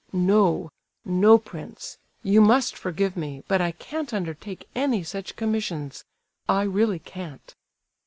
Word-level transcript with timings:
"No—no, 0.11 1.37
prince; 1.37 1.99
you 2.23 2.41
must 2.41 2.75
forgive 2.75 3.15
me, 3.15 3.43
but 3.47 3.61
I 3.61 3.71
can't 3.71 4.15
undertake 4.15 4.67
any 4.73 5.03
such 5.03 5.35
commissions! 5.35 6.05
I 6.49 6.63
really 6.63 6.97
can't." 6.97 7.53